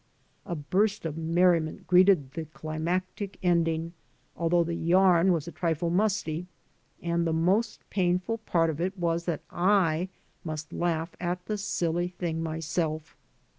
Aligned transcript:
"A 0.47 0.55
burst 0.55 1.05
of 1.05 1.15
merriment 1.15 1.85
greeted 1.85 2.31
the 2.31 2.45
climactic 2.45 3.37
ending, 3.43 3.93
al 4.35 4.49
though 4.49 4.63
the 4.63 4.73
yam 4.73 5.27
was 5.27 5.47
a 5.47 5.51
trifle 5.51 5.91
musty; 5.91 6.47
and 7.03 7.27
the 7.27 7.31
most 7.31 7.87
painful 7.91 8.39
part 8.39 8.71
of 8.71 8.81
it 8.81 8.97
was 8.97 9.25
that 9.25 9.41
I 9.51 10.09
must 10.43 10.73
laugh 10.73 11.15
at 11.19 11.45
the 11.45 11.55
silly 11.55 12.07
thing 12.07 12.41
myself. 12.41 13.15